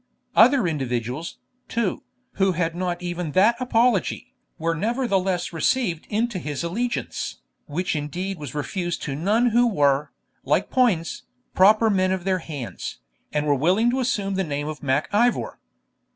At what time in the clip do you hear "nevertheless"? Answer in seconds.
4.73-5.53